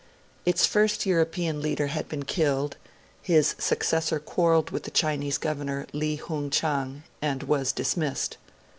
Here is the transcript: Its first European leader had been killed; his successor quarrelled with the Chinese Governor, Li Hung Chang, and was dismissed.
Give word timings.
Its 0.47 0.65
first 0.65 1.05
European 1.05 1.61
leader 1.61 1.85
had 1.85 2.09
been 2.09 2.25
killed; 2.25 2.75
his 3.21 3.53
successor 3.59 4.17
quarrelled 4.19 4.71
with 4.71 4.81
the 4.81 4.89
Chinese 4.89 5.37
Governor, 5.37 5.85
Li 5.93 6.15
Hung 6.15 6.49
Chang, 6.49 7.03
and 7.21 7.43
was 7.43 7.71
dismissed. 7.71 8.37